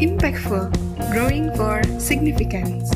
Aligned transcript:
Impactful, 0.00 0.72
growing 1.12 1.52
for 1.60 1.84
significance. 2.00 2.88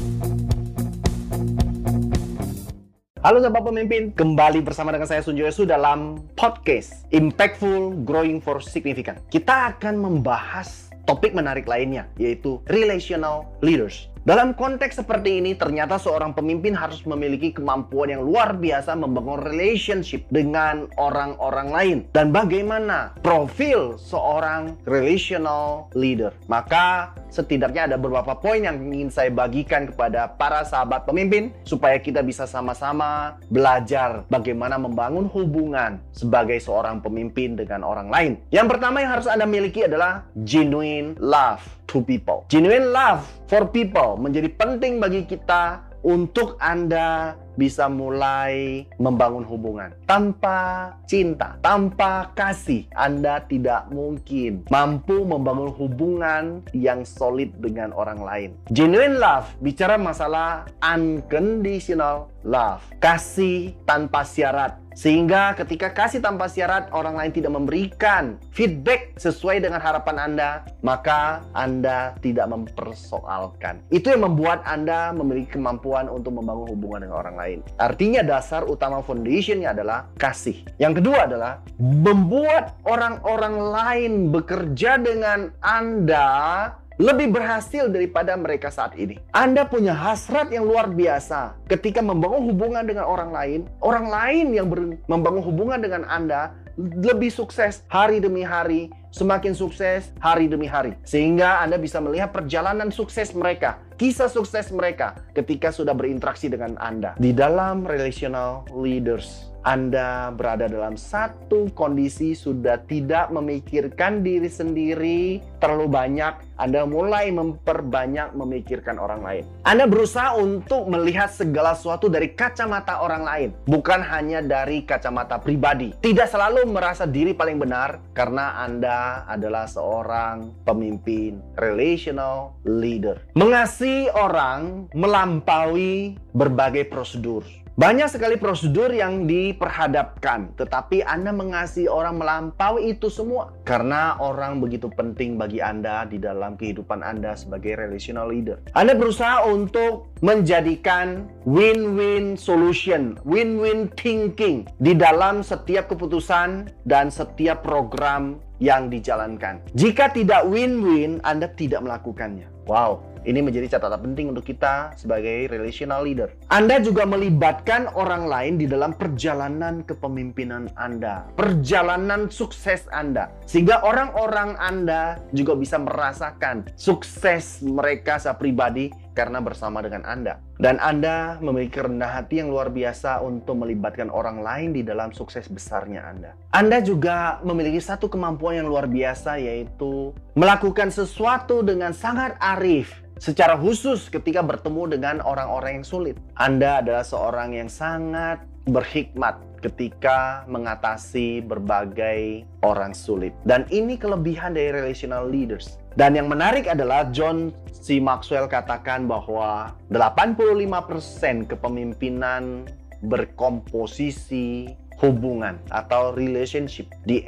Halo 3.21 3.45
sahabat 3.45 3.61
pemimpin, 3.61 4.09
kembali 4.17 4.65
bersama 4.65 4.89
dengan 4.89 5.05
saya 5.05 5.21
Sunjo 5.21 5.45
Yesu 5.45 5.69
dalam 5.69 6.25
podcast 6.33 7.05
Impactful 7.13 8.09
Growing 8.09 8.41
for 8.41 8.65
Significant. 8.65 9.21
Kita 9.29 9.77
akan 9.77 10.01
membahas 10.01 10.89
topik 11.05 11.37
menarik 11.37 11.69
lainnya, 11.69 12.09
yaitu 12.17 12.65
relational 12.73 13.53
leaders. 13.61 14.09
Dalam 14.25 14.57
konteks 14.57 15.05
seperti 15.05 15.37
ini, 15.37 15.53
ternyata 15.53 16.01
seorang 16.01 16.33
pemimpin 16.33 16.73
harus 16.73 17.05
memiliki 17.05 17.53
kemampuan 17.53 18.09
yang 18.09 18.25
luar 18.25 18.57
biasa 18.57 18.97
membangun 18.97 19.45
relationship 19.45 20.25
dengan 20.33 20.89
orang-orang 20.97 21.69
lain. 21.69 21.99
Dan 22.09 22.33
bagaimana 22.33 23.13
profil 23.21 24.01
seorang 24.01 24.81
relational 24.89 25.93
leader? 25.93 26.33
Maka 26.49 27.13
setidaknya 27.35 27.91
ada 27.91 27.97
beberapa 27.99 28.39
poin 28.39 28.63
yang 28.63 28.79
ingin 28.79 29.11
saya 29.11 29.35
bagikan 29.35 29.91
kepada 29.91 30.31
para 30.39 30.63
sahabat 30.63 31.03
pemimpin 31.03 31.51
supaya 31.67 31.99
kita 31.99 32.23
bisa 32.23 32.47
sama-sama 32.47 33.35
belajar 33.51 34.23
bagaimana 34.31 34.79
membangun 34.79 35.27
hubungan 35.27 35.99
sebagai 36.15 36.63
seorang 36.63 37.03
pemimpin 37.03 37.59
dengan 37.59 37.83
orang 37.83 38.07
lain. 38.07 38.33
Yang 38.55 38.79
pertama 38.79 39.03
yang 39.03 39.19
harus 39.19 39.27
Anda 39.27 39.51
miliki 39.51 39.83
adalah 39.83 40.23
genuine 40.47 41.19
love 41.19 41.67
to 41.91 41.99
people. 42.07 42.47
Genuine 42.47 42.95
love 42.95 43.27
for 43.51 43.67
people 43.67 44.15
menjadi 44.15 44.55
penting 44.55 45.03
bagi 45.03 45.27
kita 45.27 45.94
untuk 46.05 46.61
Anda 46.61 47.41
bisa 47.57 47.87
mulai 47.89 48.85
membangun 48.99 49.47
hubungan. 49.47 49.95
Tanpa 50.05 50.93
cinta, 51.07 51.57
tanpa 51.63 52.35
kasih, 52.35 52.87
Anda 52.93 53.43
tidak 53.47 53.89
mungkin 53.95 54.67
mampu 54.69 55.23
membangun 55.25 55.71
hubungan 55.73 56.67
yang 56.75 57.07
solid 57.07 57.55
dengan 57.63 57.95
orang 57.95 58.21
lain. 58.21 58.51
Genuine 58.75 59.17
love 59.17 59.49
bicara 59.63 59.97
masalah 59.97 60.69
unconditional 60.83 62.29
love, 62.45 62.85
kasih 63.01 63.73
tanpa 63.89 64.27
syarat. 64.27 64.77
Sehingga 64.95 65.59
ketika 65.59 65.91
kasih 65.91 66.23
tanpa 66.23 66.47
syarat 66.47 66.89
orang 66.95 67.19
lain 67.19 67.35
tidak 67.35 67.53
memberikan 67.53 68.39
feedback 68.55 69.19
sesuai 69.19 69.59
dengan 69.61 69.83
harapan 69.83 70.17
Anda, 70.23 70.51
maka 70.87 71.43
Anda 71.53 72.15
tidak 72.23 72.47
mempersoalkan. 72.51 73.83
Itu 73.91 74.15
yang 74.15 74.31
membuat 74.31 74.63
Anda 74.63 75.11
memiliki 75.11 75.59
kemampuan 75.59 76.07
untuk 76.07 76.39
membangun 76.39 76.71
hubungan 76.71 77.05
dengan 77.05 77.19
orang 77.19 77.37
lain. 77.37 77.59
Artinya 77.83 78.23
dasar 78.23 78.63
utama 78.65 79.03
foundationnya 79.03 79.75
adalah 79.75 80.07
kasih. 80.15 80.63
Yang 80.79 81.03
kedua 81.03 81.27
adalah 81.27 81.59
membuat 81.83 82.79
orang-orang 82.87 83.55
lain 83.59 84.13
bekerja 84.31 85.03
dengan 85.03 85.51
Anda 85.59 86.71
lebih 86.95 87.35
berhasil 87.35 87.91
daripada 87.91 88.39
mereka 88.39 88.71
saat 88.71 88.95
ini. 88.95 89.19
Anda 89.35 89.67
punya 89.67 89.91
hasrat 89.91 90.55
yang 90.55 90.63
luar 90.67 90.87
biasa 90.91 91.59
ketika 91.67 91.99
membangun 91.99 92.47
hubungan 92.55 92.87
dengan 92.87 93.05
orang 93.11 93.31
lain. 93.35 93.61
Orang 93.83 94.07
lain 94.07 94.55
yang 94.55 94.71
membangun 95.11 95.43
hubungan 95.43 95.83
dengan 95.83 96.07
Anda 96.07 96.55
lebih 96.79 97.31
sukses 97.31 97.87
hari 97.87 98.19
demi 98.19 98.43
hari, 98.43 98.91
semakin 99.15 99.55
sukses 99.55 100.11
hari 100.19 100.51
demi 100.51 100.67
hari. 100.67 100.99
Sehingga 101.07 101.63
Anda 101.63 101.79
bisa 101.79 102.03
melihat 102.03 102.35
perjalanan 102.35 102.91
sukses 102.91 103.31
mereka, 103.35 103.79
kisah 103.95 104.31
sukses 104.31 104.75
mereka 104.75 105.15
ketika 105.33 105.71
sudah 105.71 105.95
berinteraksi 105.95 106.51
dengan 106.51 106.75
Anda. 106.83 107.15
Di 107.19 107.31
dalam 107.31 107.87
relational 107.87 108.67
leaders, 108.75 109.55
anda 109.65 110.29
berada 110.29 110.69
dalam 110.69 110.93
satu 110.93 111.73
kondisi 111.73 112.37
sudah 112.37 112.85
tidak 112.85 113.33
memikirkan 113.33 114.21
diri 114.21 114.53
sendiri 114.53 115.41
terlalu 115.57 115.89
banyak, 115.89 116.37
Anda 116.61 116.85
mulai 116.85 117.33
memperbanyak 117.33 118.37
memikirkan 118.37 119.01
orang 119.01 119.25
lain. 119.25 119.49
Anda 119.65 119.89
berusaha 119.89 120.37
untuk 120.37 120.85
melihat 120.93 121.33
segala 121.33 121.73
sesuatu 121.73 122.13
dari 122.13 122.37
kacamata 122.37 123.01
orang 123.01 123.25
lain, 123.25 123.49
bukan 123.65 124.05
hanya 124.05 124.45
dari 124.45 124.85
kacamata 124.85 125.41
pribadi. 125.41 125.97
Tidak 125.97 126.29
selalu 126.29 126.64
merasa 126.69 127.05
diri 127.05 127.37
paling 127.37 127.61
benar 127.61 128.01
karena 128.17 128.61
Anda 128.65 129.25
adalah 129.29 129.69
seorang 129.69 130.65
pemimpin 130.65 131.41
relational 131.61 132.57
leader. 132.65 133.21
Mengasihi 133.37 134.13
orang 134.13 134.89
melampaui 134.97 136.17
berbagai 136.33 136.89
prosedur. 136.89 137.64
Banyak 137.75 138.07
sekali 138.07 138.39
prosedur 138.39 138.95
yang 138.95 139.27
diperhadapkan, 139.27 140.55
tetapi 140.55 141.03
Anda 141.03 141.35
mengasihi 141.35 141.91
orang 141.91 142.23
melampaui 142.23 142.95
itu 142.95 143.11
semua 143.11 143.51
karena 143.67 144.15
orang 144.23 144.63
begitu 144.63 144.87
penting 144.95 145.35
bagi 145.35 145.59
Anda 145.59 146.07
di 146.07 146.23
dalam 146.23 146.55
kehidupan 146.55 147.03
Anda 147.03 147.35
sebagai 147.35 147.75
relational 147.75 148.31
leader. 148.31 148.63
Anda 148.79 148.95
berusaha 148.95 149.43
untuk 149.51 150.15
menjadikan 150.23 151.27
win-win 151.51 152.39
solution, 152.39 153.19
win-win 153.27 153.91
thinking 153.99 154.71
di 154.79 154.95
dalam 154.95 155.43
setiap 155.43 155.91
keputusan 155.91 156.71
dan 156.87 157.11
setiap 157.11 157.67
program 157.67 158.39
yang 158.63 158.87
dijalankan. 158.87 159.59
Jika 159.75 160.15
tidak 160.15 160.47
win-win, 160.47 161.19
Anda 161.27 161.51
tidak 161.51 161.83
melakukannya. 161.83 162.47
Wow, 162.71 163.03
ini 163.25 163.41
menjadi 163.41 163.77
catatan 163.77 164.13
penting 164.13 164.31
untuk 164.33 164.45
kita 164.45 164.93
sebagai 164.95 165.49
relational 165.49 166.05
leader. 166.05 166.33
Anda 166.53 166.81
juga 166.81 167.09
melibatkan 167.09 167.89
orang 167.97 168.29
lain 168.29 168.55
di 168.61 168.69
dalam 168.69 168.93
perjalanan 168.95 169.83
kepemimpinan 169.85 170.71
Anda, 170.77 171.25
perjalanan 171.35 172.29
sukses 172.29 172.85
Anda, 172.93 173.33
sehingga 173.49 173.83
orang-orang 173.83 174.57
Anda 174.61 175.19
juga 175.33 175.57
bisa 175.57 175.81
merasakan 175.81 176.69
sukses 176.77 177.65
mereka 177.65 178.21
secara 178.21 178.37
pribadi 178.41 178.93
karena 179.15 179.39
bersama 179.39 179.81
dengan 179.81 180.03
Anda. 180.05 180.43
Dan 180.59 180.83
Anda 180.83 181.39
memiliki 181.39 181.79
rendah 181.81 182.21
hati 182.21 182.43
yang 182.43 182.51
luar 182.51 182.69
biasa 182.75 183.23
untuk 183.23 183.63
melibatkan 183.63 184.11
orang 184.11 184.43
lain 184.43 184.75
di 184.75 184.83
dalam 184.83 185.15
sukses 185.15 185.47
besarnya 185.47 186.05
Anda. 186.05 186.35
Anda 186.51 186.83
juga 186.83 187.39
memiliki 187.47 187.79
satu 187.79 188.11
kemampuan 188.11 188.61
yang 188.61 188.69
luar 188.69 188.91
biasa 188.91 189.39
yaitu 189.39 190.11
melakukan 190.35 190.91
sesuatu 190.91 191.63
dengan 191.63 191.95
sangat 191.95 192.35
arif 192.43 193.05
secara 193.23 193.55
khusus 193.55 194.11
ketika 194.11 194.43
bertemu 194.43 194.99
dengan 194.99 195.17
orang-orang 195.23 195.81
yang 195.81 195.87
sulit. 195.87 196.19
Anda 196.35 196.83
adalah 196.83 197.07
seorang 197.07 197.55
yang 197.55 197.71
sangat 197.71 198.43
berhikmat 198.67 199.54
ketika 199.65 200.45
mengatasi 200.45 201.41
berbagai 201.41 202.45
orang 202.61 202.93
sulit. 202.93 203.33
Dan 203.49 203.65
ini 203.73 203.97
kelebihan 203.97 204.53
dari 204.53 204.77
relational 204.77 205.25
leaders. 205.25 205.81
Dan 205.97 206.19
yang 206.19 206.29
menarik 206.29 206.69
adalah 206.69 207.09
John 207.09 207.55
C. 207.73 207.97
Maxwell 207.97 208.51
katakan 208.51 209.09
bahwa 209.09 209.73
85% 209.89 211.49
kepemimpinan 211.49 212.69
berkomposisi 213.05 214.75
hubungan 214.99 215.59
atau 215.71 216.15
relationship. 216.15 216.87
The 217.07 217.23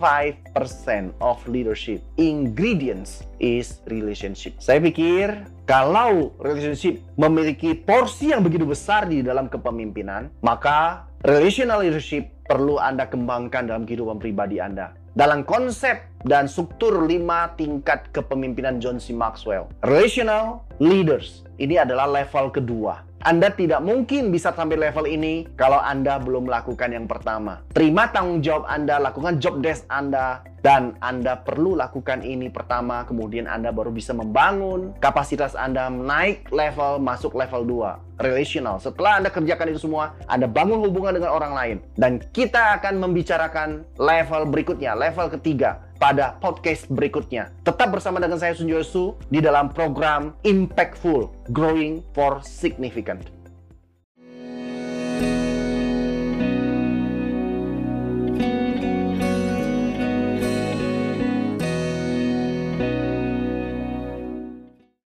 85% 0.00 1.12
of 1.20 1.38
leadership 1.46 2.00
ingredients 2.16 3.24
is 3.38 3.80
relationship. 3.88 4.56
Saya 4.58 4.80
pikir 4.80 5.44
kalau 5.68 6.32
relationship 6.40 7.00
memiliki 7.20 7.76
porsi 7.76 8.32
yang 8.32 8.40
begitu 8.40 8.64
besar 8.64 9.06
di 9.06 9.20
dalam 9.20 9.52
kepemimpinan, 9.52 10.32
maka 10.40 11.07
relational 11.26 11.82
leadership 11.82 12.30
perlu 12.46 12.78
Anda 12.78 13.08
kembangkan 13.10 13.66
dalam 13.66 13.82
kehidupan 13.88 14.22
pribadi 14.22 14.62
Anda. 14.62 14.94
Dalam 15.18 15.42
konsep 15.42 15.98
dan 16.22 16.46
struktur 16.46 16.94
lima 17.08 17.50
tingkat 17.58 18.06
kepemimpinan 18.14 18.78
John 18.78 19.02
C. 19.02 19.10
Maxwell. 19.10 19.66
Relational 19.82 20.62
leaders. 20.78 21.42
Ini 21.58 21.82
adalah 21.82 22.06
level 22.06 22.54
kedua 22.54 23.07
anda 23.28 23.52
tidak 23.52 23.84
mungkin 23.84 24.32
bisa 24.32 24.56
sampai 24.56 24.80
level 24.80 25.04
ini 25.04 25.44
kalau 25.52 25.76
Anda 25.76 26.16
belum 26.16 26.48
melakukan 26.48 26.96
yang 26.96 27.04
pertama. 27.04 27.60
Terima 27.76 28.08
tanggung 28.08 28.40
jawab 28.40 28.64
Anda, 28.64 28.96
lakukan 28.96 29.36
job 29.36 29.60
desk 29.60 29.84
Anda, 29.92 30.40
dan 30.64 30.98
Anda 30.98 31.38
perlu 31.38 31.78
lakukan 31.78 32.24
ini 32.24 32.48
pertama, 32.48 33.04
kemudian 33.04 33.46
Anda 33.46 33.70
baru 33.70 33.92
bisa 33.92 34.10
membangun 34.16 34.96
kapasitas 34.98 35.52
Anda 35.54 35.92
naik 35.92 36.50
level, 36.50 36.98
masuk 36.98 37.36
level 37.36 37.68
2, 37.68 38.24
relational. 38.24 38.82
Setelah 38.82 39.22
Anda 39.22 39.30
kerjakan 39.30 39.70
itu 39.70 39.84
semua, 39.86 40.18
Anda 40.26 40.50
bangun 40.50 40.82
hubungan 40.82 41.14
dengan 41.14 41.30
orang 41.30 41.52
lain. 41.52 41.76
Dan 41.94 42.24
kita 42.34 42.80
akan 42.80 42.96
membicarakan 42.98 43.84
level 44.00 44.50
berikutnya, 44.50 44.98
level 44.98 45.30
ketiga, 45.38 45.84
pada 45.98 46.38
podcast 46.38 46.86
berikutnya. 46.90 47.50
Tetap 47.66 47.94
bersama 47.94 48.22
dengan 48.22 48.38
saya 48.38 48.54
Sunjosu 48.54 49.18
di 49.28 49.42
dalam 49.42 49.70
program 49.74 50.34
Impactful 50.46 51.50
Growing 51.50 52.02
for 52.14 52.40
Significant. 52.42 53.37